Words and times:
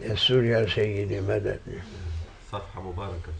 يسر 0.00 0.44
يا 0.44 0.66
سيدي 0.66 1.20
مدد 1.20 1.60
صفحة 2.52 2.82
مباركة 2.82 3.32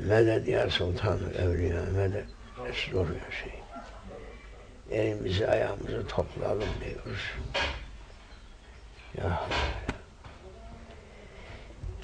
مدد 0.00 0.48
ya 0.48 0.70
sultan 0.70 1.18
evliya 1.38 1.82
medet 1.96 2.26
esnur 2.70 3.06
ya 3.08 3.30
şey. 3.42 3.60
Elimizi 4.90 5.48
ayağımızı 5.48 6.06
toplayalım 6.08 6.68
diyoruz. 6.84 7.20
Ya 9.18 9.40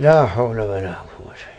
La 0.01 0.37
havle 0.37 0.69
ve 0.69 0.83
la 0.83 1.07
kuvvete. 1.17 1.51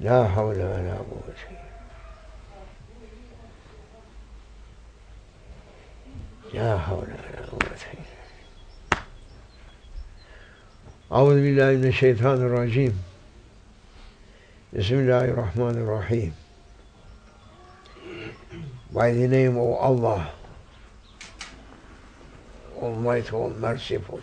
La 0.00 0.36
havle 0.36 0.64
ve 0.64 0.88
la 0.88 0.98
kuvvete. 0.98 1.65
La 6.53 6.77
havle 6.77 7.13
ve 7.13 7.31
la 7.35 7.45
kuvvete. 7.47 7.97
أعوذ 11.11 11.35
بالله 11.43 11.71
من 11.77 11.87
الشيطان 11.87 12.37
الرجيم 12.41 12.93
بسم 14.73 14.95
الله 14.95 15.25
الرحمن 15.25 15.75
الرحيم 15.83 16.33
By 18.93 19.11
the 19.11 19.27
name 19.27 19.57
of 19.57 19.75
Allah 19.77 20.31
Almighty, 22.81 23.31
All 23.31 23.49
Merciful 23.49 24.21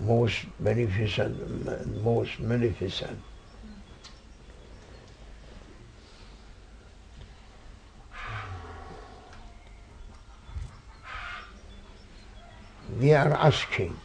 Most 0.00 0.44
Beneficent, 0.62 1.36
Most 2.02 2.40
Magnificent 2.40 3.18
We 13.00 13.12
are 13.14 13.32
asking 13.32 13.96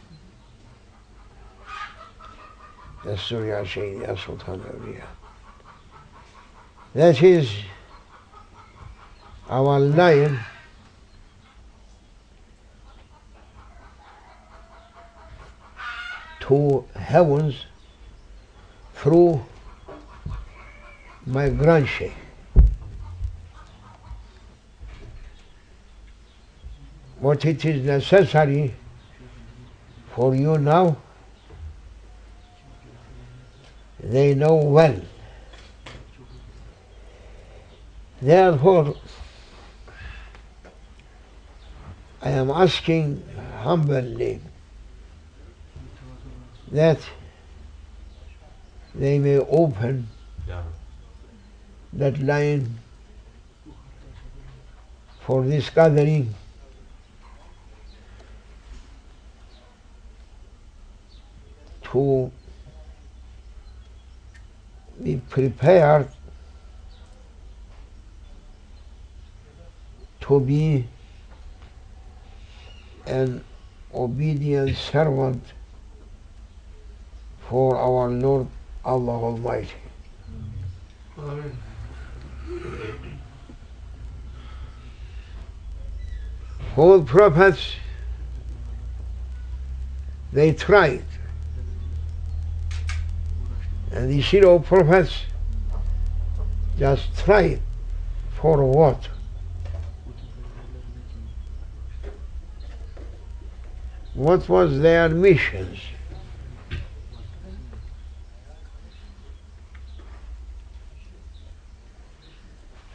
Destur 3.04 3.18
Surya 3.18 3.64
Şeyh 3.64 4.02
ya 4.02 4.16
Sultan 4.16 4.60
Evliya. 4.60 5.06
That 6.94 7.22
is 7.22 7.50
our 9.48 9.78
line 9.78 10.38
to 16.40 16.84
heavens 16.96 17.66
through 18.94 19.40
my 21.26 21.50
grand 21.50 21.88
Sheikh. 21.88 22.27
what 27.28 27.44
it 27.44 27.62
is 27.62 27.84
necessary 27.84 28.74
for 30.14 30.34
you 30.34 30.56
now, 30.56 30.96
they 34.02 34.34
know 34.34 34.56
well. 34.56 34.98
Therefore, 38.22 38.96
I 42.22 42.30
am 42.30 42.50
asking 42.50 43.22
humbly 43.60 44.40
that 46.72 46.98
they 48.94 49.18
may 49.18 49.36
open 49.36 50.08
yeah. 50.48 50.62
that 51.92 52.18
line 52.20 52.78
for 55.26 55.44
this 55.44 55.68
gathering. 55.68 56.34
To 61.92 62.30
be 65.02 65.16
prepared 65.30 66.08
to 70.20 70.40
be 70.40 70.86
an 73.06 73.42
obedient 73.94 74.76
servant 74.76 75.42
for 77.48 77.76
our 77.78 78.10
Lord 78.10 78.46
Allah 78.84 79.22
Almighty. 79.24 79.70
All 86.76 87.02
prophets, 87.02 87.72
they 90.32 90.52
tried. 90.52 91.04
And 93.90 94.10
the 94.10 94.20
zero 94.20 94.58
prophets 94.58 95.22
just 96.78 97.16
tried 97.16 97.60
for 98.36 98.64
what? 98.64 99.08
What 104.14 104.48
was 104.48 104.80
their 104.80 105.08
missions? 105.08 105.78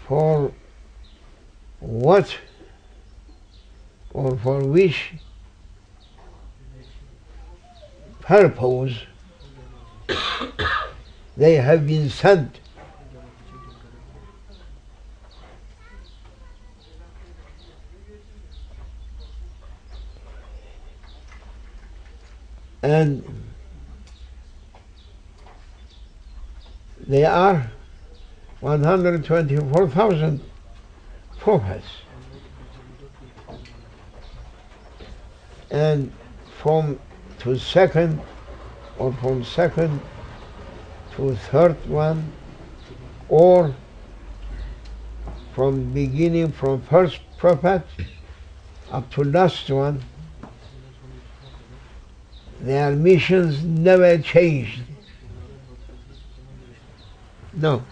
For 0.07 0.51
what 1.79 2.37
or 4.13 4.37
for 4.37 4.63
which 4.63 5.13
purpose 8.21 8.93
they 11.35 11.55
have 11.55 11.87
been 11.87 12.09
sent. 12.09 12.59
And 22.81 23.23
they 27.07 27.23
are 27.23 27.71
124,000 28.59 30.41
prophets. 31.37 31.85
And 35.71 36.11
from 36.61 36.99
to 37.39 37.57
second 37.57 38.21
or 38.97 39.13
from 39.13 39.43
second 39.43 39.99
to 41.15 41.35
third 41.35 41.77
one 41.87 42.31
or 43.29 43.75
from 45.53 45.93
beginning 45.93 46.51
from 46.51 46.81
first 46.81 47.19
prophet 47.37 47.83
up 48.91 49.09
to 49.11 49.23
last 49.23 49.69
one 49.69 50.01
their 52.63 52.95
missions 52.95 53.61
never 53.61 54.17
changed. 54.17 54.79
No. 57.51 57.83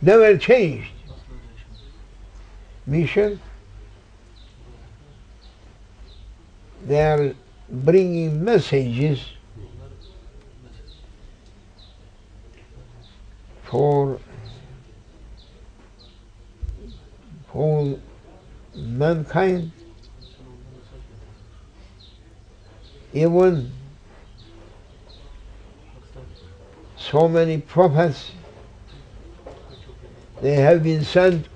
Never 0.00 0.36
changed. 0.36 0.90
Mission 2.86 3.40
they 6.84 7.00
are 7.00 7.34
bringing 7.72 8.44
messages 8.44 9.24
for 13.64 14.20
for 17.50 17.98
mankind. 18.74 19.72
Even 23.14 23.72
so 26.96 27.28
many 27.28 27.58
prophets 27.58 28.30
they 30.40 30.54
have 30.54 30.82
been 30.82 31.04
sent 31.04 31.46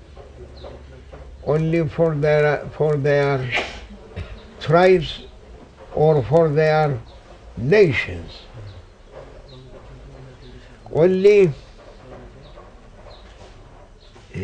only 1.45 1.87
for 1.89 2.15
their 2.15 2.65
for 2.77 2.95
their 2.97 3.49
tribes 4.59 5.26
or 5.97 6.21
for 6.23 6.49
their 6.49 6.99
nations. 7.57 8.31
Uh, 14.35 14.41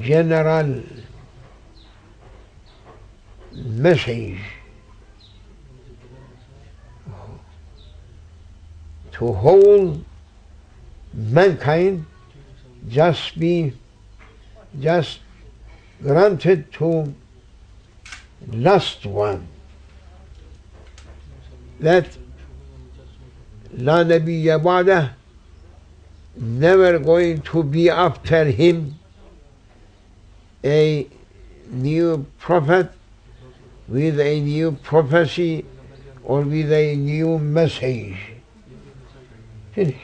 general 0.00 0.82
message 3.52 4.42
to 9.12 9.32
whole 9.32 9.98
mankind 11.14 12.04
just 12.88 13.38
be 13.38 13.72
just 14.78 15.20
granted 16.02 16.70
to 16.72 16.90
last 18.52 19.04
one 19.06 19.46
that 21.80 22.06
La 23.76 24.04
Nabiyya 24.04 24.62
Ba'dah 24.62 25.12
never 26.36 26.98
going 26.98 27.40
to 27.42 27.62
be 27.62 27.90
after 27.90 28.44
him 28.44 28.98
a 30.64 31.06
new 31.70 32.26
prophet 32.38 32.90
with 33.88 34.20
a 34.20 34.40
new 34.40 34.72
prophecy 34.72 35.64
or 36.24 36.40
with 36.42 36.72
a 36.72 36.96
new 36.96 37.38
message. 37.38 38.16
Finish. 39.72 40.00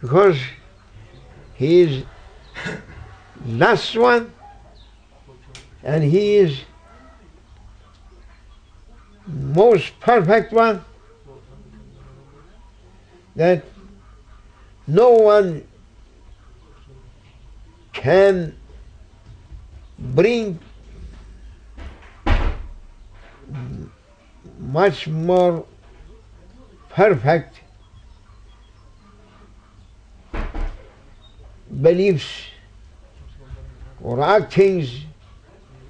Because 0.00 0.38
he 1.54 1.80
is 1.80 2.04
last 3.46 3.96
one 3.96 4.32
and 5.84 6.02
he 6.02 6.36
is 6.36 6.60
most 9.26 10.00
perfect 10.00 10.52
one 10.52 10.82
that 13.36 13.64
no 14.86 15.10
one 15.10 15.66
can 17.92 18.56
bring 19.98 20.58
much 24.58 25.06
more 25.06 25.66
perfect 26.88 27.60
beliefs 31.82 32.46
or 34.02 34.22
actings 34.22 35.04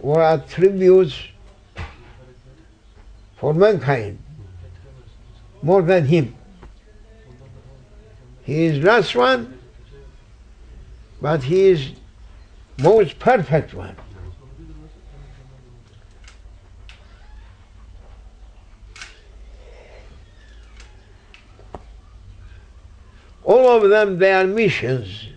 or 0.05 0.23
attributes 0.23 1.19
for 3.37 3.55
mankind 3.55 4.19
more 5.63 5.81
than 5.81 6.05
him. 6.05 6.35
He 8.43 8.65
is 8.65 8.85
last 8.85 9.17
one, 9.17 9.59
but 11.23 11.43
he 11.43 11.69
is 11.69 11.93
most 12.77 13.19
perfect 13.19 13.73
one. 13.73 13.97
All 23.43 23.83
of 23.83 23.89
them, 23.89 24.19
they 24.19 24.35
are 24.35 24.47
missions 24.47 25.29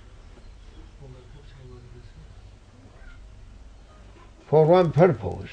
for 4.48 4.66
one 4.66 4.92
purpose. 4.92 5.50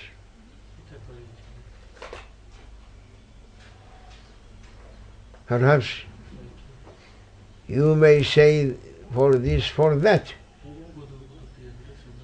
Perhaps 5.47 5.87
you 7.69 7.95
may 7.95 8.23
say 8.23 8.75
for 9.13 9.35
this, 9.35 9.67
for 9.67 9.97
that. 9.97 10.33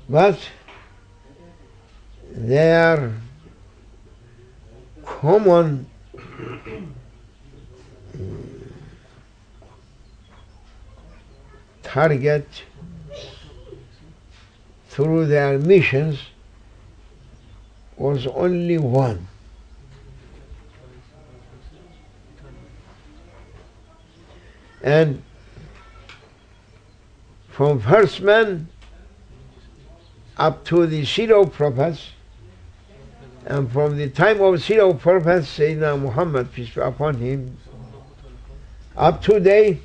But 0.08 0.38
their 2.32 3.12
common 5.04 5.86
target 11.82 12.46
through 14.88 15.26
their 15.26 15.58
missions 15.58 16.18
was 18.00 18.26
only 18.28 18.78
one. 18.78 19.28
And 24.82 25.22
from 27.50 27.78
first 27.80 28.22
man 28.22 28.68
up 30.38 30.64
to 30.64 30.86
the 30.86 31.04
zero 31.04 31.44
prophets, 31.44 32.08
and 33.44 33.70
from 33.70 33.98
the 33.98 34.08
time 34.08 34.40
of 34.40 34.58
zero 34.60 34.94
prophets, 34.94 35.58
Sayyidina 35.58 36.00
Muhammad, 36.00 36.50
peace 36.54 36.70
be 36.70 36.80
upon 36.80 37.16
him, 37.16 37.58
up 38.96 39.20
to 39.24 39.34
today, 39.34 39.78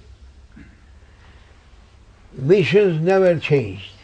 missions 2.31 3.01
never 3.01 3.37
changed. 3.37 3.94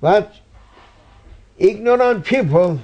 But 0.00 0.32
ignorant 1.58 2.24
people 2.24 2.80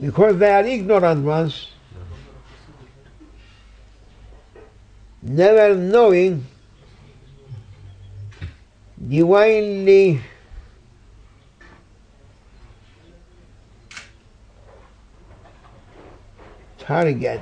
because 0.00 0.38
they 0.38 0.50
are 0.50 0.64
ignorant 0.64 1.24
ones, 1.24 1.68
never 5.22 5.74
knowing 5.74 6.46
divinely 9.08 10.20
target 16.78 17.40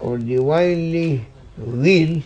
or 0.00 0.18
divinely 0.18 1.24
will 1.56 2.22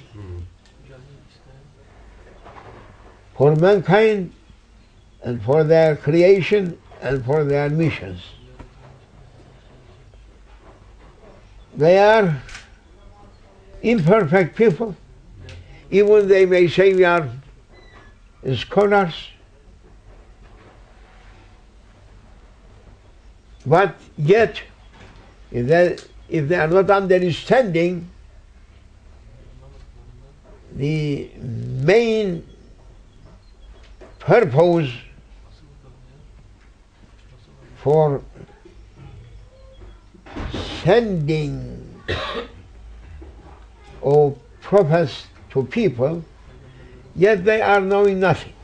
for 3.37 3.55
mankind 3.57 4.33
and 5.23 5.43
for 5.43 5.63
their 5.63 5.97
creation 5.97 6.79
and 7.03 7.25
for 7.25 7.45
their 7.45 7.69
missions. 7.69 8.21
They 11.77 11.99
are 11.99 12.41
imperfect 13.83 14.57
people. 14.57 14.97
Even 15.91 16.29
they 16.29 16.47
may 16.47 16.69
say 16.69 16.95
we 16.95 17.05
are 17.05 17.29
scholars. 18.55 19.15
But 23.67 23.97
yet, 24.17 24.63
if 25.51 25.67
they, 25.67 25.99
if 26.29 26.49
they 26.49 26.57
are 26.57 26.69
not 26.69 26.89
understanding 26.91 28.09
the 30.75 31.31
main 31.39 32.47
purpose 34.27 34.91
for 37.77 38.21
sending 40.83 42.03
or 44.01 44.37
prophets 44.61 45.29
to 45.51 45.63
people, 45.63 46.25
yet 47.15 47.45
they 47.45 47.61
are 47.63 47.81
knowing 47.81 48.19
nothing. 48.19 48.56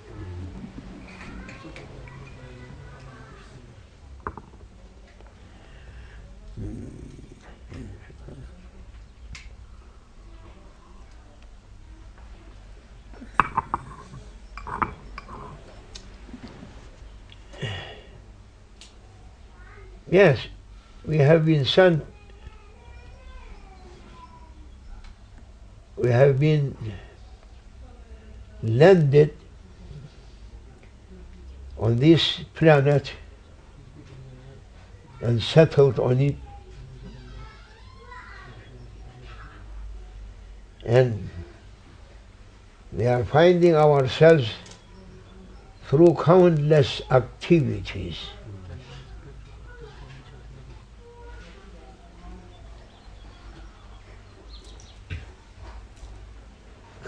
Yes, 20.12 20.40
we 21.06 21.16
have 21.16 21.46
been 21.46 21.64
sent, 21.64 22.04
we 25.96 26.10
have 26.10 26.38
been 26.38 26.76
landed 28.62 29.34
on 31.78 31.96
this 31.96 32.44
planet 32.52 33.10
and 35.22 35.42
settled 35.42 35.98
on 35.98 36.20
it. 36.20 36.36
And 40.84 41.30
we 42.92 43.06
are 43.06 43.24
finding 43.24 43.74
ourselves 43.74 44.50
through 45.88 46.18
countless 46.22 47.00
activities. 47.10 48.18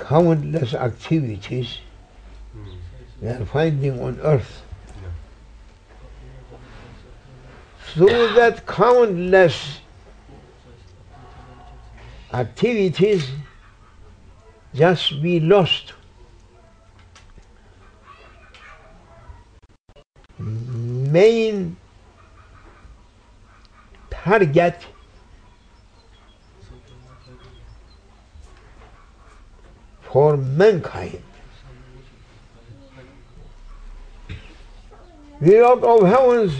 Countless 0.07 0.75
activities 0.75 1.79
hmm. 2.53 2.65
we 3.21 3.29
are 3.29 3.47
finding 3.47 4.01
on 4.01 4.21
earth. 4.21 4.63
Through 7.95 8.35
that 8.35 8.67
countless 8.67 9.81
activities, 12.33 13.31
just 14.75 15.13
we 15.23 15.39
lost. 15.41 15.93
Main 20.39 21.77
target 24.11 24.85
for 30.15 30.37
mankind. 30.37 31.21
The 35.41 35.61
Lord 35.61 35.83
of 35.83 36.07
heavens 36.07 36.53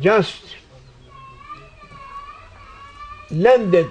just 0.00 0.56
landed 3.30 3.88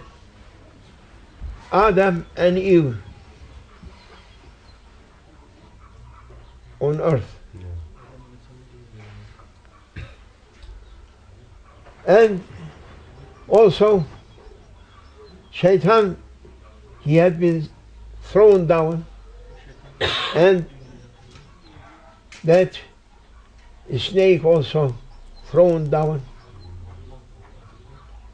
Adam 1.71 2.25
and 2.35 2.57
Eve 2.57 2.97
on 6.81 6.99
earth. 6.99 7.39
And 12.05 12.43
also, 13.47 14.03
Shaitan, 15.49 16.17
he 16.99 17.15
had 17.15 17.39
been 17.39 17.69
thrown 18.31 18.67
down, 18.67 19.05
and 20.35 20.65
that 22.43 22.79
snake 23.97 24.43
also 24.43 24.95
thrown 25.45 25.89
down 25.89 26.21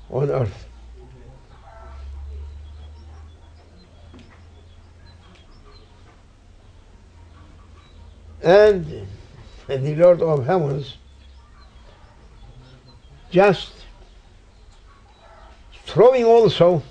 on 0.10 0.30
earth. 0.30 0.66
And 8.44 9.08
the 9.68 9.96
Lord 9.96 10.22
of 10.22 10.46
heavens 10.46 10.98
just 13.30 13.72
throwing 15.86 16.26
also 16.26 16.82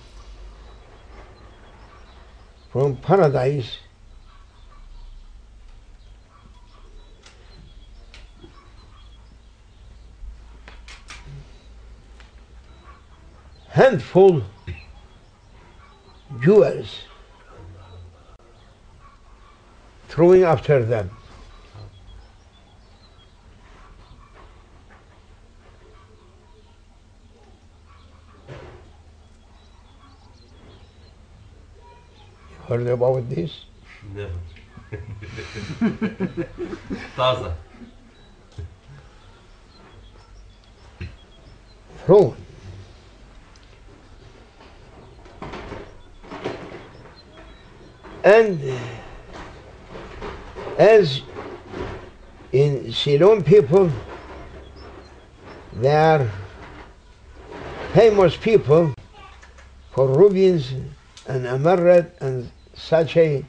from 2.70 2.96
paradise. 2.96 3.78
Handful 13.68 14.42
jewels 16.40 17.00
throwing 20.08 20.42
after 20.42 20.84
them 20.84 21.10
heard 32.70 32.86
about 32.86 33.28
this 33.28 33.64
Never. 34.14 34.30
Taze. 37.16 37.52
thrown 42.04 42.36
and 48.24 48.60
uh, 48.62 48.78
as 50.78 51.22
in 52.52 52.92
Ceylon 52.92 53.42
people 53.42 53.90
they 55.72 55.94
are 55.94 56.30
famous 57.92 58.36
people 58.36 58.94
for 59.90 60.06
rubies 60.08 60.72
and 61.26 61.46
emerald 61.46 62.06
and 62.20 62.50
such 62.80 63.16
a 63.16 63.44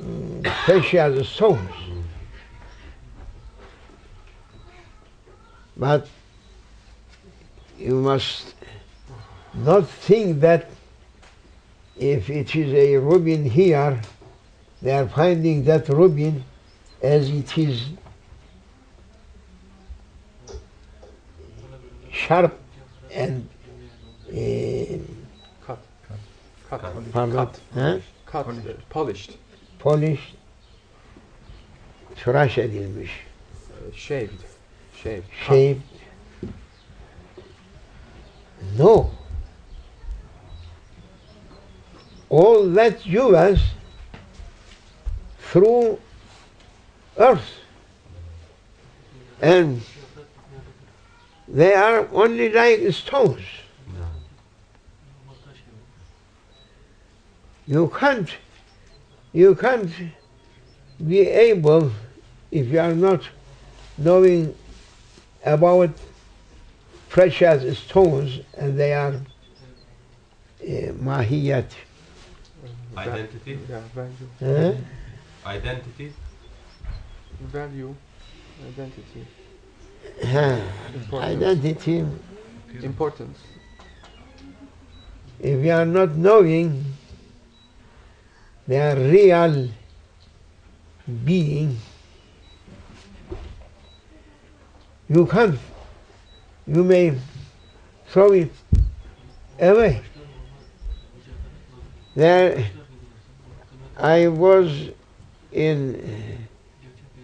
mm, 0.00 0.44
precious. 0.44 1.40
But 5.76 6.08
you 7.78 7.94
must 7.94 8.54
not 9.54 9.88
think 9.88 10.40
that 10.40 10.70
if 11.96 12.30
it 12.30 12.54
is 12.56 12.72
a 12.72 12.96
ruby 12.96 13.36
here, 13.48 14.00
they 14.82 14.92
are 14.92 15.08
finding 15.08 15.64
that 15.64 15.88
ruby 15.88 16.42
as 17.02 17.30
it 17.30 17.56
is 17.58 17.84
sharp 22.10 22.58
and 23.12 23.48
uh. 24.32 24.67
Cut. 26.70 26.80
Cut. 26.82 27.12
pardon, 27.12 27.32
Cut. 27.32 27.60
Cut. 28.26 28.88
Polished. 28.90 29.32
polished, 29.78 30.34
tıraş 32.16 32.58
edilmiş, 32.58 33.10
uh, 33.70 33.94
shaved. 33.96 34.40
Shaved. 35.02 35.24
Shaved. 35.46 35.80
No. 38.76 39.10
All 42.28 42.74
that 42.74 43.00
jewels 43.00 43.60
through 45.52 45.98
earth. 47.16 47.58
And 49.40 49.80
they 51.46 51.74
are 51.74 52.08
only 52.12 52.52
like 52.52 52.92
stones. 52.92 53.40
Yeah. 53.96 54.04
You 57.68 57.88
can't, 57.88 58.30
you 59.34 59.54
can't 59.54 59.90
be 61.06 61.20
able, 61.20 61.92
if 62.50 62.68
you 62.68 62.80
are 62.80 62.94
not 62.94 63.28
knowing 63.98 64.54
about 65.44 65.90
precious 67.10 67.78
stones, 67.78 68.40
and 68.56 68.78
they 68.80 68.94
are 68.94 69.12
uh, 69.12 69.22
mahiyat. 70.62 71.66
Identity. 72.96 73.58
Yeah, 73.68 73.80
value. 73.94 74.28
Huh? 74.40 74.72
Identity. 75.46 76.12
Value. 77.52 77.94
Identity. 78.66 79.26
Huh. 80.24 80.58
Importance. 80.94 81.42
Identity. 81.42 82.04
Importance. 82.82 83.38
If 85.38 85.62
you 85.62 85.70
are 85.70 85.84
not 85.84 86.16
knowing 86.16 86.97
their 88.68 88.96
real 88.96 89.70
being, 91.24 91.78
you 95.08 95.24
can't, 95.24 95.58
you 96.66 96.84
may 96.84 97.18
throw 98.08 98.30
it 98.32 98.52
away. 99.58 100.02
There, 102.14 102.70
I 103.96 104.28
was 104.28 104.90
in 105.50 106.46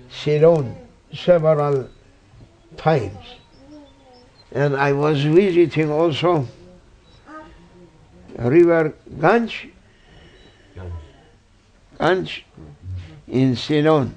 Ceylon 0.08 0.74
several 1.12 1.90
times, 2.78 3.26
and 4.50 4.74
I 4.76 4.94
was 4.94 5.22
visiting 5.22 5.90
also 5.90 6.48
River 8.38 8.94
Ganj, 9.18 9.72
Ganj 11.98 12.42
in 13.28 13.56
Ceylon, 13.56 14.14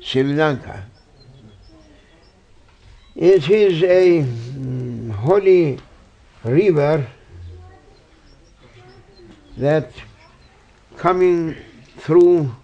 Sri 0.00 0.22
Lanka. 0.22 0.84
It 3.14 3.48
is 3.48 3.82
a 3.82 4.22
mm, 4.22 5.10
holy 5.10 5.78
river 6.44 7.06
that 9.56 9.90
coming 10.96 11.56
through 11.98 12.54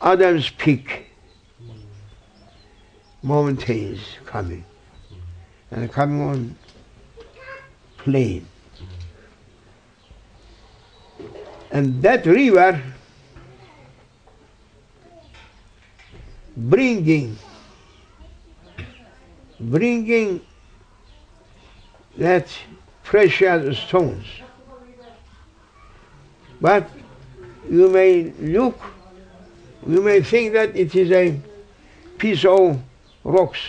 Adam's 0.00 0.50
Peak 0.50 1.06
mountains 3.22 4.00
coming 4.24 4.64
and 5.70 5.92
coming 5.92 6.20
on 6.22 6.56
plain. 7.96 8.46
And 11.70 12.02
that 12.02 12.24
river 12.26 12.82
bringing 16.56 17.36
bringing 19.60 20.40
that 22.16 22.48
precious 23.02 23.78
stones. 23.78 24.26
But 26.60 26.88
you 27.70 27.88
may 27.90 28.32
look, 28.40 28.80
you 29.86 30.02
may 30.02 30.22
think 30.22 30.52
that 30.54 30.76
it 30.76 30.94
is 30.94 31.12
a 31.12 31.40
piece 32.18 32.44
of 32.44 32.80
rocks. 33.24 33.60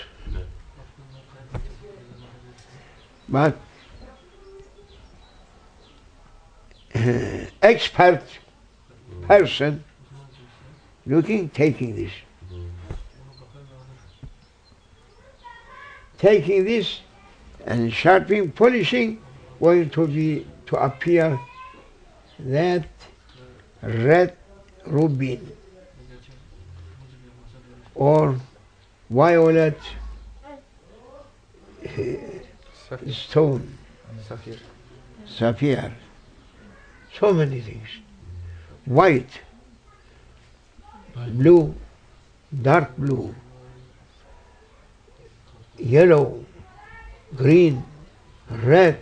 But 3.28 3.56
expert 7.62 8.24
person 9.28 9.84
looking, 11.06 11.50
taking 11.50 11.96
this. 11.96 12.12
Taking 16.18 16.66
this 16.66 17.00
and 17.66 17.94
sharpening, 17.94 18.52
polishing, 18.52 19.22
going 19.60 19.90
to 19.92 20.08
be 20.08 20.46
to 20.68 20.76
appear 20.76 21.40
that 22.40 22.88
red 23.82 24.36
ruby 24.86 25.40
or 27.96 28.40
violet 29.10 29.78
eh, 31.84 32.18
stone, 33.12 33.78
Sapphire. 34.28 34.56
sapphire, 35.26 35.94
so 37.18 37.34
many 37.34 37.62
things. 37.62 37.88
White, 38.86 39.42
blue, 41.16 41.76
dark 42.62 42.96
blue, 42.98 43.34
yellow, 45.78 46.44
green, 47.36 47.84
red, 48.50 49.00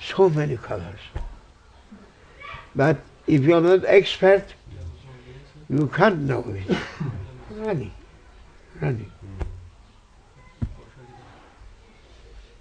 so 0.00 0.28
many 0.30 0.56
colors. 0.56 1.00
But 2.74 2.98
if 3.26 3.42
you're 3.42 3.60
not 3.60 3.84
expert, 3.86 4.44
you 5.68 5.86
can't 5.88 6.20
know 6.20 6.44
it. 6.48 6.76
running, 7.50 7.92
running. 8.80 9.12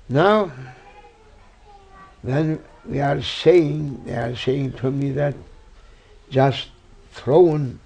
Now, 0.10 0.52
then 2.24 2.64
we 2.88 3.02
are 3.02 3.22
saying, 3.22 4.04
they 4.06 4.16
are 4.16 4.36
saying 4.36 4.74
to 4.74 4.92
me 4.92 5.12
that 5.12 5.36
just 6.30 6.68
thrown 7.12 7.80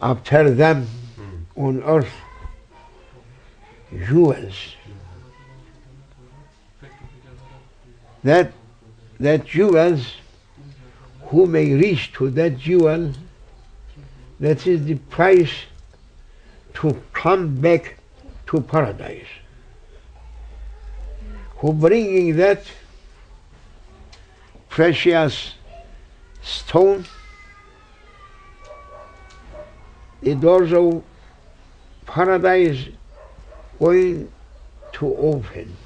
after 0.00 0.50
them 0.50 0.86
hmm. 1.16 1.60
on 1.60 1.82
earth 1.84 2.12
jewels. 4.06 4.74
That 8.24 8.52
that 9.20 9.46
jewels 9.46 10.14
who 11.28 11.46
may 11.46 11.72
reach 11.74 12.12
to 12.14 12.30
that 12.30 12.58
jewel 12.58 13.12
that 14.40 14.66
is 14.66 14.84
the 14.84 14.96
price 14.96 15.52
to 16.74 17.00
come 17.12 17.60
back 17.60 17.96
to 18.48 18.60
paradise. 18.60 19.26
Who 21.58 21.72
bringing 21.72 22.36
that 22.36 22.62
precious 24.68 25.54
stone, 26.42 27.04
the 30.20 30.34
doors 30.34 30.72
of 30.72 31.02
paradise 32.06 32.88
going 33.78 34.30
to 34.92 35.16
open. 35.16 35.76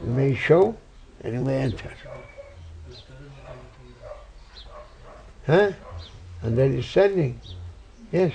You 0.00 0.10
may 0.10 0.34
show 0.34 0.76
and 1.22 1.34
you 1.34 1.40
may 1.40 1.58
enter. 1.58 1.92
Huh? 5.46 5.72
And 6.42 6.58
then 6.58 6.74
he's 6.74 6.86
standing. 6.86 7.40
Yes. 8.10 8.32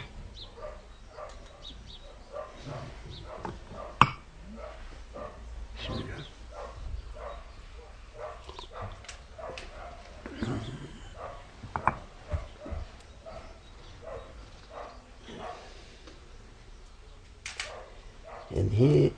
And 18.56 18.72
he 18.72 19.14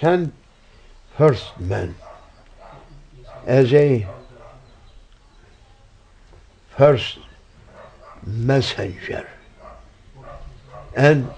sent 0.00 0.34
first 1.16 1.58
man 1.60 1.94
as 3.46 3.72
a 3.72 4.06
first 6.76 7.18
messenger. 8.24 9.28
And 10.94 11.30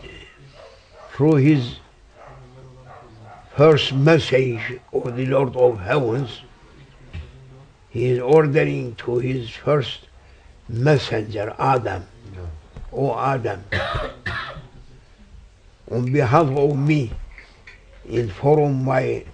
through 1.13 1.37
his 1.37 1.77
first 3.57 3.93
message 3.93 4.81
of 4.93 5.17
the 5.17 5.27
Lord 5.27 5.55
of 5.57 5.81
Heavens, 5.81 6.43
he 7.91 8.07
is 8.07 8.21
ordering 8.21 8.95
to 8.97 9.19
his 9.19 9.51
first 9.51 10.07
messenger, 10.69 11.55
Adam. 11.59 12.07
O 12.93 13.19
Adam, 13.19 13.63
on 15.91 16.13
behalf 16.13 16.47
of 16.47 16.79
me, 16.79 17.11
inform 18.09 18.85
my 18.85 19.25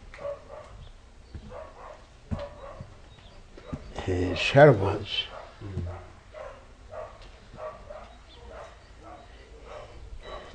uh, 4.08 4.34
servants. 4.34 5.10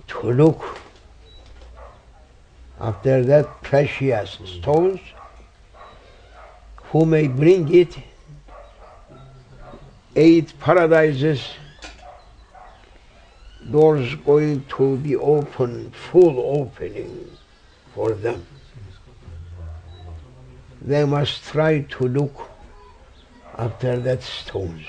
To 0.07 0.31
look 0.31 0.77
after 2.79 3.23
that 3.23 3.61
precious 3.61 4.37
stones 4.45 4.99
who 6.91 7.05
may 7.05 7.27
bring 7.27 7.73
it 7.73 7.97
eight 10.15 10.53
paradises 10.59 11.41
doors 13.69 14.15
going 14.15 14.63
to 14.65 14.97
be 14.97 15.15
open 15.15 15.91
full 15.91 16.59
opening 16.59 17.37
for 17.93 18.11
them 18.11 18.45
they 20.81 21.05
must 21.05 21.43
try 21.43 21.81
to 21.81 22.07
look 22.07 22.49
after 23.57 23.99
that 23.99 24.23
stones 24.23 24.85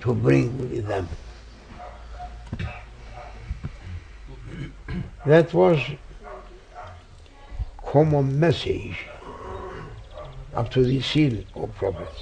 to 0.00 0.14
bring 0.14 0.56
with 0.58 0.86
them 0.86 1.08
that 5.26 5.52
was 5.52 5.80
common 7.84 8.38
message 8.40 9.06
up 10.54 10.70
to 10.70 10.84
the 10.84 11.00
seal 11.00 11.42
of 11.54 11.74
prophets. 11.74 12.20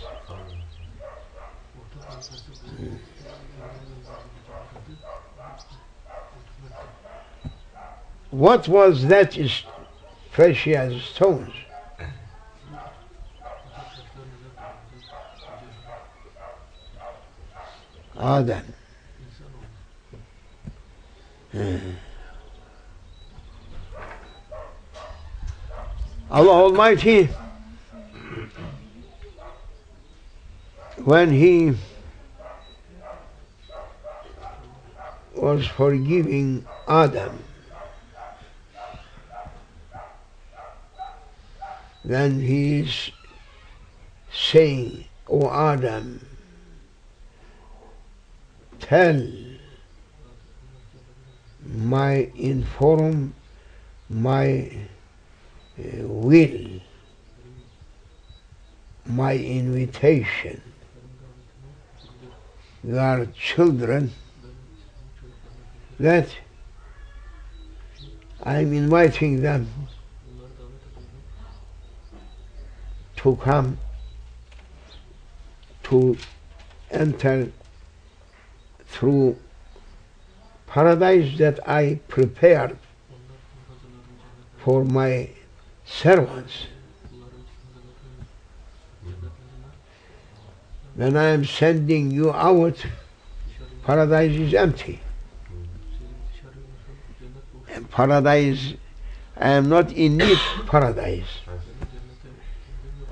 What 8.32 8.66
was 8.66 9.08
that 9.08 9.36
is 9.36 9.62
precious 10.32 11.04
stones? 11.04 11.52
Adam. 18.18 18.64
Hmm. 21.52 21.76
Allah 26.30 26.52
Almighty, 26.52 27.28
when 31.04 31.30
He 31.30 31.74
was 35.34 35.66
forgiving 35.66 36.66
Adam, 36.88 37.38
then 42.04 42.40
He 42.40 42.80
is 42.80 43.10
saying, 44.32 45.04
O 45.28 45.50
Adam, 45.50 46.26
tell 48.80 49.22
my 51.64 52.30
inform 52.34 53.34
my 54.10 54.70
uh, 55.78 56.06
will, 56.06 56.80
my 59.06 59.36
invitation. 59.36 60.60
Your 62.84 63.26
children. 63.26 64.10
That 66.00 66.28
I'm 68.42 68.72
inviting 68.72 69.40
them 69.40 69.68
to 73.22 73.36
come 73.36 73.78
to 75.84 76.16
enter 76.90 77.52
through 78.86 79.36
paradise 80.66 81.38
that 81.38 81.60
I 81.68 82.00
prepared 82.08 82.76
for 84.58 84.84
my 84.84 85.30
servants. 85.84 86.66
When 90.94 91.16
I 91.16 91.26
am 91.26 91.44
sending 91.44 92.10
you 92.10 92.32
out, 92.32 92.84
paradise 93.84 94.36
is 94.36 94.54
empty. 94.54 95.00
And 97.68 97.90
paradise, 97.90 98.74
I 99.36 99.50
am 99.50 99.68
not 99.68 99.92
in 99.92 100.18
need 100.18 100.38
paradise. 100.66 101.40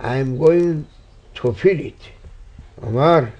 I 0.00 0.16
am 0.16 0.38
going 0.38 0.86
to 1.34 1.52
fill 1.52 1.78
it. 1.78 1.98
Omar, 2.82 3.32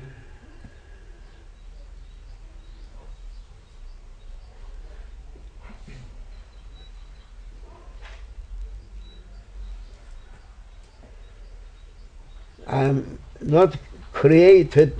I 12.66 12.85
am 12.85 13.18
not 13.40 13.77
created 14.12 14.94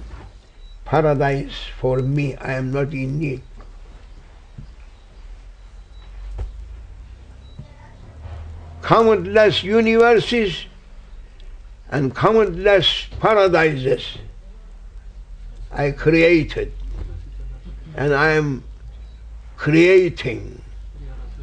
paradise 0.87 1.53
for 1.79 1.99
me. 1.99 2.37
I 2.37 2.55
am 2.55 2.73
not 2.73 2.95
in 2.95 3.19
need. 3.19 3.43
Countless 8.83 9.63
universes 9.63 10.65
and 11.91 12.15
countless 12.15 13.07
paradises 13.19 14.17
I 15.73 15.91
created 15.91 16.73
and 17.97 18.15
I 18.15 18.31
am 18.31 18.65
creating 19.57 20.63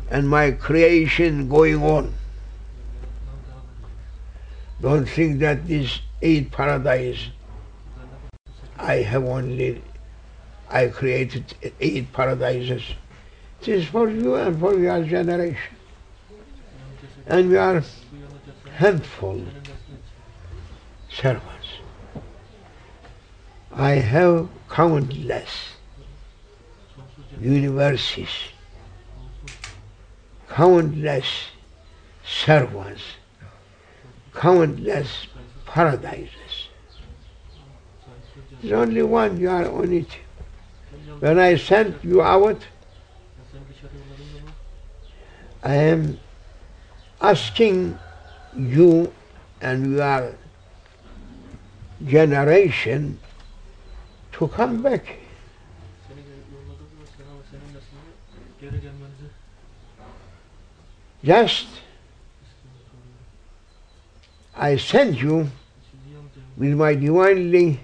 and 0.10 0.28
my 0.30 0.52
creation 0.52 1.50
going 1.50 1.84
on. 1.84 2.14
Don't 4.82 5.06
think 5.06 5.40
that 5.40 5.68
this 5.68 6.00
eight 6.22 6.52
paradise 6.52 7.28
I 8.78 8.96
have 8.96 9.26
only 9.26 9.82
I 10.70 10.88
created 10.88 11.56
eight 11.80 12.12
paradises. 12.14 12.84
This 13.60 13.84
is 13.84 13.86
for 13.86 14.10
you 14.10 14.36
and 14.36 14.60
for 14.60 14.78
your 14.78 15.04
generation. 15.04 15.76
And 17.26 17.50
we 17.50 17.58
are 17.58 17.84
handful 18.76 19.44
servants. 21.22 21.68
I 23.72 23.92
have 23.92 24.50
countless 24.70 25.50
universes, 27.42 28.30
countless 30.50 31.26
servants, 32.24 33.02
countless 34.34 35.28
paradises. 35.66 36.70
There's 38.62 38.74
only 38.74 39.02
one, 39.02 39.40
you 39.40 39.50
are 39.50 39.70
on 39.70 39.94
it. 39.94 40.18
When 41.20 41.40
I 41.40 41.58
sent 41.58 42.04
you 42.04 42.22
out, 42.22 42.62
I 45.64 45.76
am 45.76 46.20
asking 47.20 47.98
you 48.56 49.12
and 49.62 49.96
your 49.96 50.36
generation 52.06 53.20
to 54.34 54.48
come 54.48 54.82
back. 54.82 55.18
Just. 61.24 61.68
I 64.56 64.78
sent 64.78 65.22
you 65.22 65.50
with 66.58 66.74
my 66.74 66.96
divinely 66.96 67.80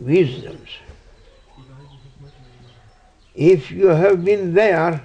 wisdoms. 0.00 0.68
If 3.34 3.70
you 3.70 3.86
have 3.86 4.24
been 4.24 4.52
there, 4.52 5.02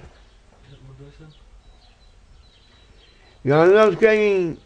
you 3.44 3.54
are 3.54 3.68
not 3.68 4.00
going 4.00 4.58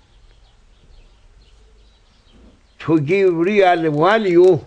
to 2.83 2.99
give 3.01 3.35
real 3.35 3.91
value 3.93 4.59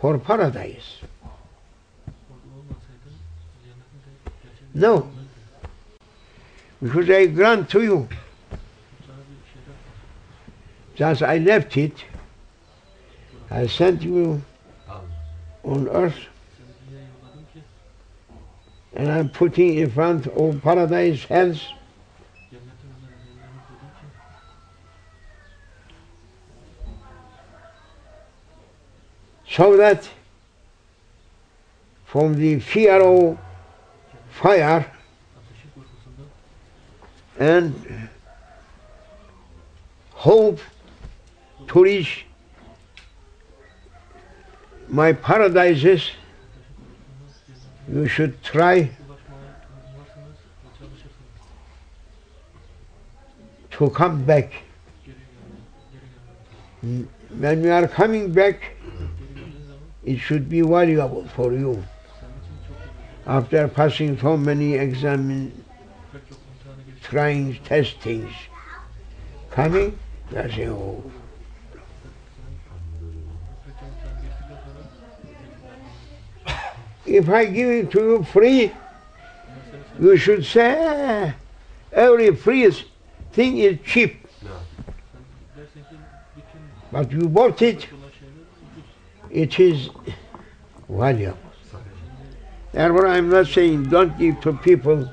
for 0.00 0.18
paradise. 0.18 0.96
No. 4.72 5.10
Because 6.82 7.08
I 7.10 7.26
grant 7.26 7.68
to 7.70 7.82
you, 7.82 8.08
just 10.94 11.22
I 11.22 11.38
left 11.38 11.76
it, 11.76 12.04
I 13.50 13.66
sent 13.66 14.02
you 14.02 14.42
on 15.62 15.88
earth 15.88 16.18
and 18.94 19.10
I'm 19.10 19.28
putting 19.28 19.74
in 19.78 19.90
front 19.90 20.26
of 20.26 20.62
paradise 20.62 21.24
heads 21.24 21.66
so 29.54 29.76
that 29.76 30.08
from 32.06 32.34
the 32.34 32.58
fear 32.58 33.00
of 33.00 33.38
fire 34.30 34.90
and 37.38 38.08
hope 40.10 40.58
to 41.68 41.84
reach 41.84 42.26
my 44.88 45.12
paradises, 45.12 46.10
you 47.88 48.08
should 48.08 48.42
try 48.42 48.90
to 53.70 53.90
come 53.90 54.24
back. 54.24 54.52
When 56.82 57.62
you 57.62 57.70
are 57.70 57.86
coming 57.86 58.32
back, 58.32 58.74
it 60.04 60.18
should 60.18 60.48
be 60.48 60.60
valuable 60.60 61.26
for 61.34 61.52
you. 61.52 61.82
After 63.26 63.68
passing 63.68 64.18
so 64.18 64.36
many 64.36 64.72
geçti. 64.72 65.52
trying, 67.02 67.54
testings, 67.64 68.32
coming, 69.50 69.98
are 70.34 70.48
oh, 70.68 71.02
if 77.06 77.28
I 77.28 77.44
give 77.44 77.68
it 77.70 77.90
to 77.92 78.00
you 78.00 78.24
free, 78.24 78.72
you 80.00 80.16
should 80.16 80.44
say, 80.44 80.76
"Ah, 80.78 81.34
every 81.92 82.34
free 82.34 82.70
thing 83.32 83.58
is 83.58 83.78
cheap, 83.84 84.26
but 86.90 87.10
you 87.12 87.28
bought 87.28 87.62
it. 87.62 87.86
It 89.34 89.58
is 89.60 89.90
valuable. 90.88 91.38
Sakın. 91.70 91.82
Therefore, 92.72 93.06
I'm 93.08 93.28
not 93.28 93.46
saying 93.48 93.90
don't 93.90 94.16
give 94.18 94.40
to 94.40 94.52
people 94.52 95.10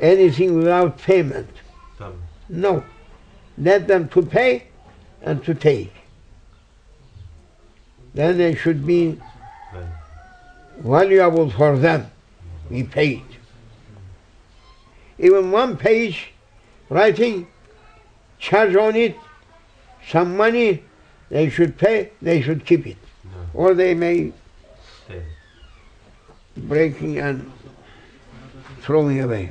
anything 0.00 0.56
without 0.56 0.98
payment. 0.98 1.48
No. 2.48 2.82
Let 3.56 3.86
them 3.86 4.08
to 4.08 4.22
pay 4.22 4.64
and 5.22 5.44
to 5.44 5.54
take. 5.54 5.92
Then 8.14 8.38
they 8.38 8.54
should 8.54 8.86
be 8.86 9.18
valuable 10.78 11.50
for 11.50 11.78
them. 11.78 12.10
We 12.70 12.82
paid. 12.82 13.22
Even 15.18 15.50
one 15.50 15.76
page 15.76 16.32
writing, 16.88 17.46
charge 18.38 18.76
on 18.76 18.96
it, 18.96 19.16
some 20.08 20.36
money, 20.36 20.82
they 21.34 21.50
should 21.50 21.76
pay, 21.76 22.10
they 22.22 22.40
should 22.40 22.64
keep 22.64 22.86
it. 22.86 22.96
Ne? 23.24 23.30
Or 23.54 23.74
they 23.74 23.92
may 23.92 24.32
breaking 26.56 27.18
and 27.18 27.50
throwing 28.82 29.20
away. 29.20 29.50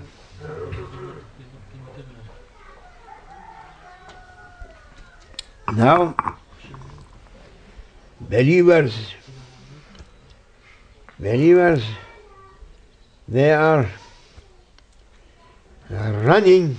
Now, 5.76 6.16
believers, 8.22 8.96
believers, 11.20 11.84
they 13.28 13.52
are 13.52 13.90
running 15.90 16.78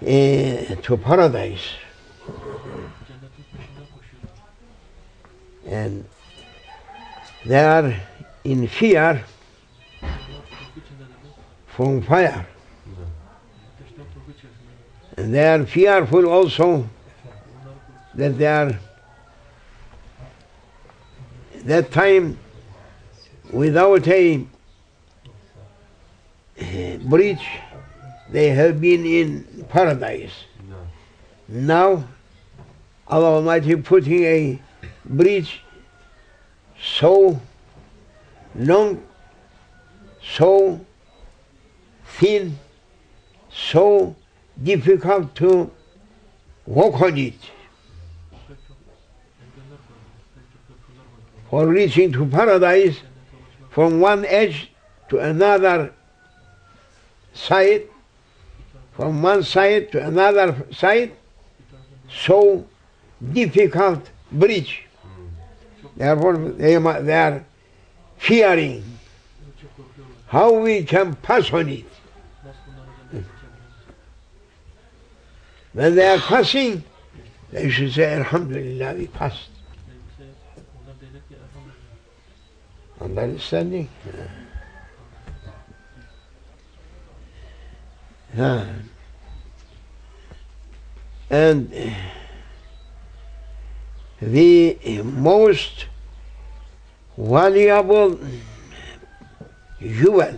eh, 0.00 0.74
to 0.76 0.96
paradise 0.96 1.68
Cennetin 1.70 1.89
peşinden 1.89 1.89
koşuyorlar. 1.89 1.89
And 5.66 6.04
they 7.44 7.64
are 7.64 7.94
in 8.44 8.66
fear 8.66 9.24
from 11.68 12.02
fire. 12.02 12.46
And 15.16 15.34
they 15.34 15.46
are 15.46 15.64
fearful 15.66 16.28
also 16.28 16.88
that 18.14 18.36
they 18.38 18.46
are 18.46 18.78
that 21.64 21.92
time 21.92 22.38
without 23.52 24.06
a 24.08 24.46
eh, 26.56 26.96
bridge 26.98 27.46
they 28.30 28.48
have 28.48 28.80
been 28.80 29.04
in 29.04 29.66
paradise 29.68 30.44
now 31.50 32.04
Allah 33.08 33.34
Almighty 33.34 33.74
putting 33.74 34.22
a 34.22 34.62
bridge 35.04 35.64
so 36.80 37.40
long 38.54 39.02
so 40.22 40.80
thin 42.04 42.56
so 43.50 44.14
difficult 44.62 45.34
to 45.34 45.70
walk 46.66 47.00
on 47.00 47.18
it. 47.18 47.34
For 51.50 51.66
reaching 51.66 52.12
to 52.12 52.26
paradise 52.26 53.00
from 53.70 53.98
one 53.98 54.24
edge 54.24 54.70
to 55.08 55.18
another 55.18 55.92
side, 57.34 57.88
from 58.92 59.20
one 59.20 59.42
side 59.42 59.90
to 59.90 60.06
another 60.06 60.64
side, 60.70 61.16
so 62.12 62.64
difficult 63.32 64.10
bridge. 64.32 64.84
Mm. 65.04 65.96
Therefore, 65.96 66.36
they, 66.36 66.76
they 67.04 67.14
are 67.14 67.40
fearing 68.18 68.82
bir 69.46 69.62
çok 69.62 69.76
korkuyorlar. 69.76 70.16
how 70.26 70.66
we 70.66 70.86
can 70.86 71.14
pass 71.22 71.54
on 71.54 71.66
it. 71.68 71.86
Nasıl 72.44 72.58
bunları 72.66 72.86
cennete 72.86 73.26
geçebiliriz? 73.26 73.70
When 75.72 75.94
they 75.94 76.10
are 76.10 76.20
passing, 76.20 76.82
they 77.52 77.70
should 77.70 77.92
say, 77.92 78.16
Alhamdulillah, 78.16 78.96
we 78.96 79.06
passed. 79.18 79.50
Elbise, 79.88 80.30
onlar 80.82 81.00
diyecek 81.00 81.28
ki. 81.28 81.34
Understanding? 83.04 83.88
Yeah. 88.36 88.64
And 91.30 91.72
the 94.20 95.02
most 95.02 95.86
valuable 97.16 98.18
jewel 99.80 100.36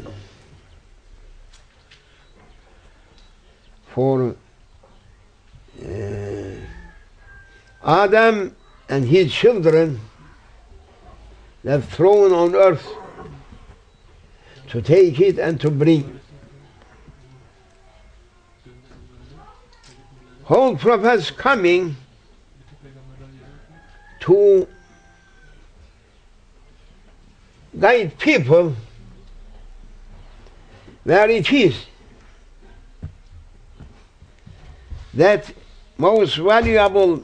for 3.86 4.34
uh, 5.84 5.86
Adam 7.84 8.54
and 8.88 9.04
his 9.04 9.32
children 9.32 10.00
that 11.64 11.84
thrown 11.84 12.32
on 12.32 12.54
earth 12.54 12.86
to 14.68 14.82
take 14.82 15.20
it 15.20 15.38
and 15.38 15.60
to 15.60 15.70
bring. 15.70 16.21
Whole 20.44 20.76
prophets 20.76 21.30
coming 21.30 21.96
to 24.20 24.66
guide 27.78 28.18
people 28.18 28.74
where 31.04 31.30
it 31.30 31.52
is 31.52 31.86
that 35.14 35.52
most 35.98 36.36
valuable 36.36 37.22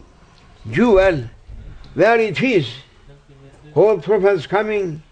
jewel 0.70 1.24
where 1.94 2.20
it 2.20 2.42
is. 2.42 2.68
Whole 3.74 3.98
prophets 3.98 4.46
coming 4.46 5.02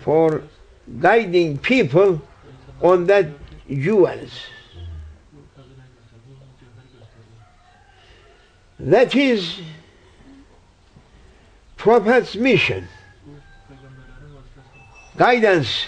For 0.00 0.42
guiding 0.98 1.58
people 1.58 2.22
on 2.80 3.06
that 3.06 3.28
jewels 3.68 4.32
that 8.80 9.14
is 9.14 9.60
prophet's 11.76 12.34
mission. 12.34 12.88
Guidance 15.16 15.86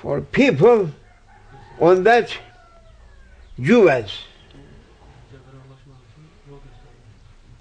for 0.00 0.20
people 0.20 0.90
on 1.78 2.02
that 2.04 2.36
jewels 3.60 4.18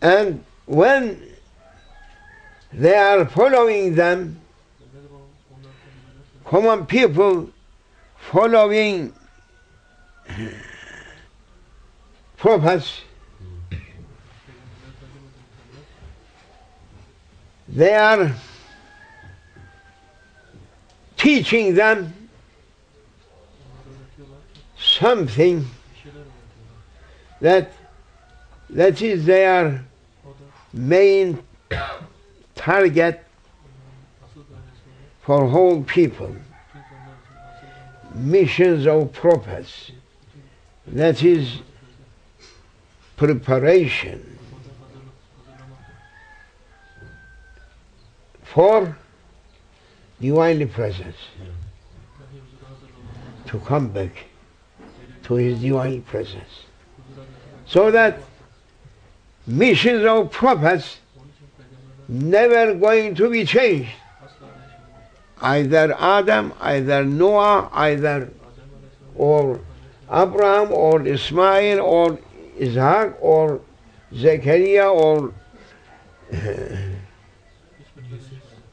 and 0.02 0.44
when 0.66 1.22
they 2.74 2.96
are 2.96 3.26
following 3.26 3.94
them 3.94 4.40
common 6.46 6.86
people 6.86 7.50
following 8.32 9.14
prophets 12.42 13.02
they 17.68 17.94
are 17.94 18.34
teaching 21.18 21.76
them 21.76 22.12
something 24.76 25.64
that 27.40 27.72
that 28.72 29.02
is 29.04 29.26
their 29.26 29.86
main 30.74 31.38
target 32.56 33.24
for 35.22 35.48
whole 35.48 35.84
people. 35.84 36.36
Missions 38.16 38.88
of 38.88 39.14
prophets. 39.14 39.92
That 40.88 41.24
is 41.24 41.60
preparation. 43.22 44.40
For 48.44 48.98
divinely 50.20 50.66
presence. 50.66 51.18
To 53.46 53.60
come 53.60 53.90
back 53.90 54.26
to 55.26 55.36
his 55.36 55.62
divine 55.62 56.02
presence. 56.02 56.66
So 57.68 57.92
that 57.92 58.18
missions 59.46 60.04
of 60.04 60.32
prophets 60.32 60.98
never 62.08 62.74
going 62.74 63.14
to 63.16 63.30
be 63.30 63.46
changed. 63.46 63.92
Either 65.42 65.96
Adam 66.00 66.54
either 66.60 67.06
Noah 67.06 67.70
either 67.72 68.32
or 69.16 69.60
Abraham 70.12 70.72
or 70.72 71.06
Ismail 71.06 71.80
or 71.82 72.20
Isaac 72.62 73.16
or 73.20 73.62
Zechariah 74.14 74.90
or 74.90 75.34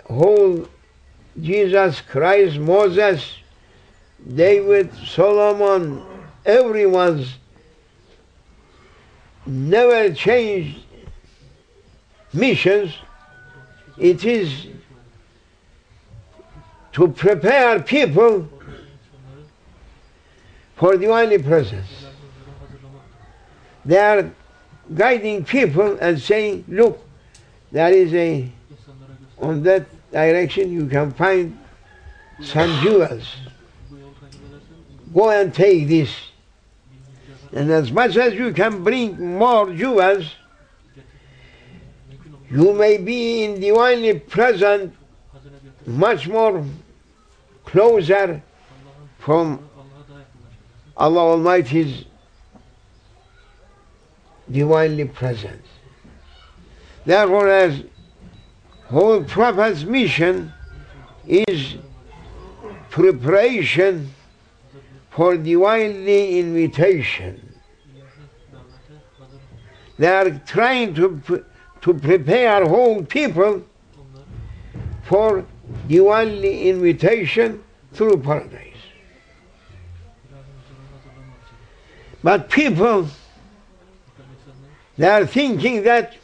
whole 0.05 0.68
Jesus 1.40 2.01
Christ, 2.01 2.59
Moses, 2.59 3.37
David, 4.35 4.92
Solomon, 5.07 6.05
everyone's 6.44 7.38
never 9.46 10.12
changed 10.12 10.81
missions. 12.33 12.94
It 13.96 14.24
is 14.24 14.66
to 16.92 17.09
prepare 17.09 17.81
people 17.81 18.48
for 20.77 20.96
divine 20.96 21.42
presence. 21.42 21.97
They 23.88 23.96
are 23.96 24.31
guiding 24.94 25.46
people 25.46 25.96
and 25.98 26.20
saying, 26.20 26.66
look, 26.68 27.03
there 27.72 27.90
is 27.90 28.12
a, 28.12 28.46
on 29.38 29.62
that 29.62 29.87
direction 30.12 30.70
you 30.70 30.87
can 30.88 31.11
find 31.12 31.59
some 32.42 32.70
jewels. 32.83 33.35
Go 35.14 35.31
and 35.31 35.55
take 35.55 35.88
this. 35.88 36.14
And 37.53 37.70
as 37.70 37.90
much 37.90 38.18
as 38.18 38.35
you 38.35 38.53
can 38.53 38.85
bring 38.85 39.38
more 39.38 39.72
jewels, 39.72 40.35
you 42.51 42.74
may 42.74 42.98
be 42.98 43.44
in 43.44 43.59
divinely 43.59 44.18
present 44.18 44.94
much 45.87 46.29
more 46.29 46.62
closer 47.64 48.42
from. 49.18 49.64
Allah 50.94 51.20
Almighty's 51.20 52.05
divinely 54.50 55.04
presence. 55.04 55.66
Therefore, 57.04 57.48
as 57.48 57.82
whole 58.87 59.22
prophet's 59.24 59.84
mission 59.84 60.52
is 61.26 61.76
preparation 62.90 64.12
for 65.11 65.37
divinely 65.37 66.38
invitation. 66.38 67.44
They 69.98 70.06
are 70.06 70.30
trying 70.46 70.94
to 70.94 71.44
to 71.80 71.94
prepare 71.94 72.66
whole 72.66 73.04
people 73.04 73.62
for 75.04 75.44
divinely 75.87 76.68
invitation 76.68 77.62
through 77.92 78.18
paradise. 78.18 78.64
But 82.22 82.50
people, 82.50 83.08
they 84.98 85.06
are 85.06 85.24
thinking 85.26 85.84
that 85.84 86.16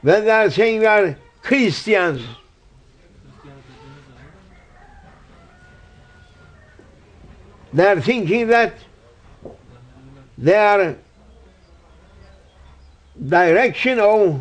when 0.00 0.24
they 0.24 0.30
are 0.30 0.50
saying 0.50 0.80
we 0.80 0.86
are 0.86 1.16
Christians, 1.42 2.22
they 7.74 7.86
are 7.86 8.00
thinking 8.00 8.46
that 8.46 8.74
ki 8.78 9.50
their 10.38 10.96
direction 13.28 13.98
of 13.98 14.40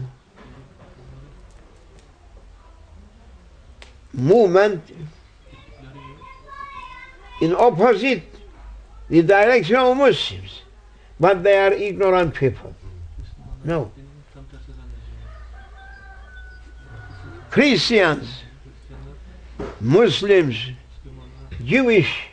movement 4.14 4.82
in 7.42 7.54
opposite 7.54 8.24
the 9.10 9.22
direction 9.22 9.76
of 9.76 9.98
Muslims. 9.98 10.62
But 11.20 11.44
they 11.44 11.58
are 11.58 11.74
ignorant 11.74 12.36
people. 12.36 12.74
No. 13.64 13.92
Christians, 17.50 18.44
Muslims, 19.80 20.72
Jewish 21.64 22.28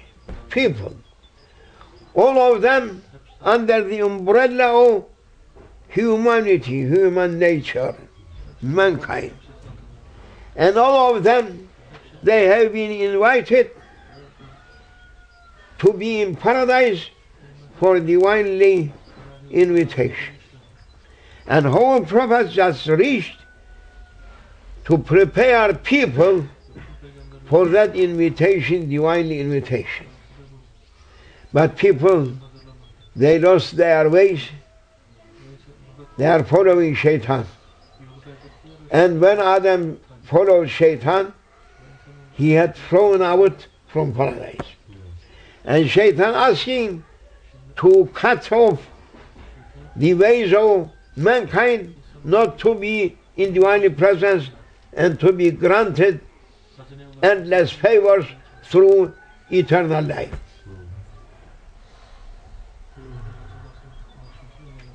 people, 0.50 0.94
all 2.14 2.54
of 2.54 2.62
them 2.62 3.02
under 3.40 3.82
the 3.82 4.00
umbrella 4.00 4.96
of 4.96 5.04
humanity, 5.88 6.80
human 6.82 7.38
nature, 7.38 7.94
mankind. 8.60 9.34
And 10.56 10.76
all 10.76 11.16
of 11.16 11.22
them, 11.22 11.68
they 12.22 12.44
have 12.44 12.72
been 12.72 12.90
invited 12.90 13.70
to 15.78 15.92
be 15.92 16.22
in 16.22 16.36
paradise 16.36 17.06
for 17.78 18.00
divinely 18.00 18.92
invitation. 19.50 20.34
And 21.46 21.66
whole 21.66 22.04
prophet 22.04 22.50
just 22.50 22.86
reached 22.86 23.36
to 24.86 24.98
prepare 24.98 25.74
people 25.74 26.46
for 27.46 27.66
that 27.68 27.94
invitation, 27.94 28.88
divinely 28.88 29.40
invitation. 29.40 30.06
But 31.52 31.76
people, 31.76 32.32
they 33.14 33.38
lost 33.38 33.76
their 33.76 34.08
ways. 34.08 34.42
They 36.16 36.26
are 36.26 36.44
following 36.44 36.94
shaitan. 36.94 37.46
And 38.90 39.20
when 39.20 39.38
Adam 39.40 40.00
followed 40.22 40.70
shaitan, 40.70 41.32
he 42.32 42.52
had 42.52 42.76
thrown 42.76 43.22
out 43.22 43.66
from 43.88 44.12
paradise. 44.12 44.68
And 45.64 45.88
shaitan 45.88 46.34
asking 46.34 47.04
to 47.76 48.08
cut 48.14 48.50
off 48.52 48.86
the 49.96 50.14
ways 50.14 50.52
of 50.52 50.90
mankind 51.16 51.94
not 52.24 52.58
to 52.58 52.74
be 52.74 53.16
in 53.36 53.52
divinely 53.52 53.90
presence 53.90 54.50
and 54.92 55.18
to 55.20 55.32
be 55.32 55.50
granted 55.50 56.20
endless 57.22 57.70
favors 57.72 58.26
through 58.64 59.12
eternal 59.50 60.02
life. 60.04 60.34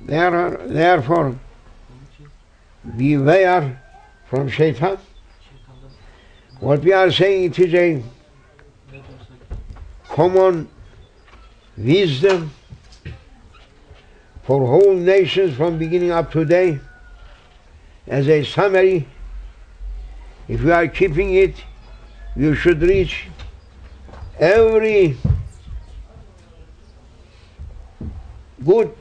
There 0.02 0.34
are, 0.34 0.56
therefore, 0.66 1.38
beware 2.96 3.80
from 4.28 4.48
shaitan. 4.48 4.98
What 6.58 6.82
we 6.82 6.92
are 6.92 7.10
saying 7.10 7.52
diyorsak 7.52 8.02
common 10.08 10.68
wisdom 11.76 12.50
for 14.50 14.66
whole 14.66 14.94
nations 14.94 15.56
from 15.56 15.78
beginning 15.78 16.10
up 16.10 16.32
to 16.32 16.40
today. 16.40 16.80
As 18.04 18.28
a 18.28 18.42
summary, 18.42 19.06
if 20.48 20.62
you 20.62 20.72
are 20.72 20.88
keeping 20.88 21.34
it, 21.34 21.54
you 22.34 22.56
should 22.56 22.82
reach 22.82 23.28
every 24.40 25.16
good 28.64 28.92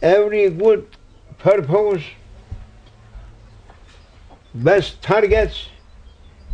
every 0.00 0.50
good 0.50 0.86
purpose, 1.38 2.04
best 4.54 5.02
targets. 5.02 5.66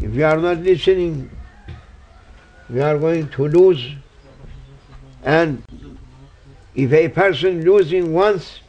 If 0.00 0.14
you 0.14 0.24
are 0.24 0.38
not 0.38 0.64
listening, 0.70 1.30
we 2.70 2.80
are 2.80 2.98
going 2.98 3.28
to 3.36 3.48
lose. 3.48 3.84
And 5.24 5.64
if 6.74 6.92
a 6.92 7.08
person 7.08 7.64
losing 7.64 8.12
once 8.12 8.60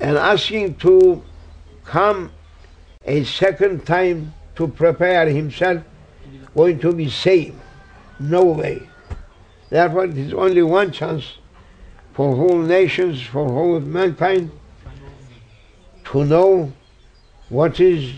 and 0.00 0.16
asking 0.16 0.76
to 0.76 1.22
come 1.84 2.32
a 3.04 3.24
second 3.24 3.86
time 3.86 4.32
to 4.56 4.66
prepare 4.66 5.28
himself, 5.28 5.82
going 6.54 6.78
to 6.80 6.92
be 6.92 7.08
saved. 7.08 7.58
No 8.18 8.44
way. 8.44 8.88
Therefore, 9.70 10.04
it 10.04 10.16
is 10.16 10.32
only 10.34 10.62
one 10.62 10.92
chance 10.92 11.38
for 12.12 12.36
whole 12.36 12.58
nations, 12.58 13.22
for 13.22 13.48
whole 13.48 13.80
mankind 13.80 14.50
to 16.04 16.24
know 16.24 16.72
what 17.48 17.80
is 17.80 18.12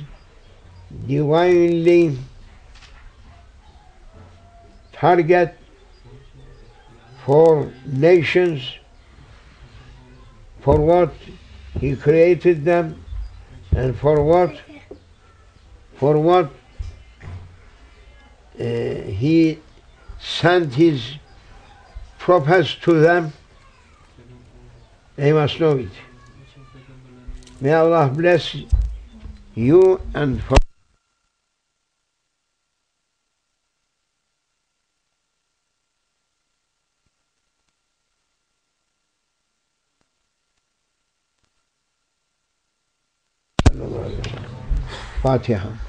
divinely 1.07 2.19
target 4.93 5.57
for 7.25 7.73
nations, 7.87 8.61
for 10.61 10.79
what 10.79 11.13
he 11.81 11.97
created 11.97 12.65
them, 12.65 13.03
and 13.75 13.97
for 13.97 14.23
what, 14.23 14.61
for 15.97 16.19
what 16.19 16.51
uh, 18.61 18.65
he 18.65 19.59
sent 20.21 20.75
his 20.75 21.15
prophets 22.19 22.75
to 22.83 23.01
them. 23.01 23.33
They 25.17 25.33
must 25.33 25.59
know 25.61 25.79
it. 25.79 25.91
May 27.61 27.73
Allah 27.73 28.09
bless 28.09 28.55
you 29.55 30.01
and 30.15 30.43
for 30.43 30.57
पाठ 45.25 45.51
यहाँ 45.51 45.84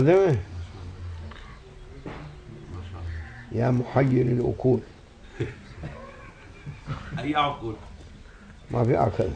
Mı? 0.00 0.36
يا 3.52 3.70
محير 3.70 4.26
العقول 4.26 4.80
أي 7.18 7.36
عقول 7.36 7.74
ما 8.70 8.84
في 8.84 8.96
عقل 8.96 9.30